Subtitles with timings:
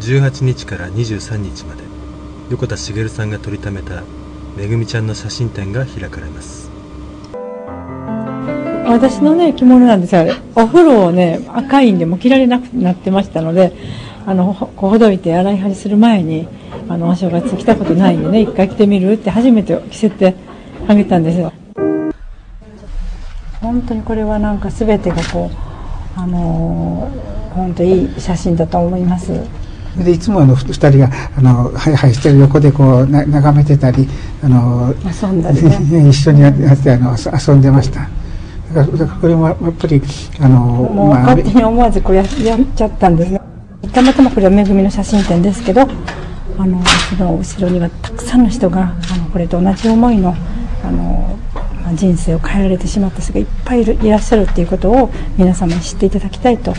[0.00, 1.82] 18日から23日まで
[2.50, 4.02] 横田茂さんが撮りためた
[4.56, 6.70] めぐみちゃんの写真展が開かれます。
[8.86, 10.24] 私のね着物なんですよ。
[10.54, 13.72] お風呂をね赤いんでも着られなくなってましたので
[14.24, 16.48] あのほどいて洗い張りする前に
[16.88, 20.34] あのお正月来たことないんでね一回着てみるって初めて着せて
[20.86, 21.52] あげたんですよ。
[23.60, 29.32] 本当にこれはなんか全てがこうあのー本当いい写真だと思います。
[30.04, 34.08] でいつもあの二人があのハイハイしてる横でこうな眺めてたり
[34.42, 36.08] あの遊んだりね。
[36.08, 38.08] 一緒にやってあの遊遊んでました。
[38.74, 40.02] だからこれもやっぱり
[40.40, 43.32] あのもうまあ勝手に思わずこれややっちゃったんです。
[43.32, 43.40] ね
[43.92, 50.34] たまたまこれはめぐみの写真展ですけどあのその後ろにはたくさんの人があのこれと同じ思いの
[50.84, 51.38] あの、
[51.82, 56.74] まあ、人生を変えられてしまった人がいっぱいいるいらっしゃるっていうことを皆様に知っていただきたいと